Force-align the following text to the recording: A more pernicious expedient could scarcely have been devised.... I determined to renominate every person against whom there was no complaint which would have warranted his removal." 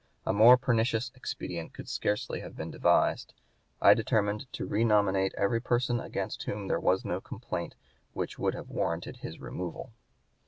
A 0.25 0.33
more 0.33 0.57
pernicious 0.57 1.11
expedient 1.13 1.73
could 1.73 1.87
scarcely 1.87 2.39
have 2.39 2.55
been 2.55 2.71
devised.... 2.71 3.35
I 3.79 3.93
determined 3.93 4.51
to 4.53 4.65
renominate 4.67 5.35
every 5.35 5.61
person 5.61 5.99
against 5.99 6.41
whom 6.45 6.67
there 6.67 6.79
was 6.79 7.05
no 7.05 7.21
complaint 7.21 7.75
which 8.13 8.39
would 8.39 8.55
have 8.55 8.71
warranted 8.71 9.17
his 9.17 9.39
removal." 9.39 9.91